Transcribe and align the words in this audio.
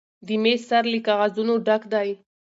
د 0.27 0.29
میز 0.43 0.61
سر 0.69 0.83
له 0.91 0.99
کاغذونو 1.07 1.53
ډک 1.65 1.83
دی. 1.93 2.09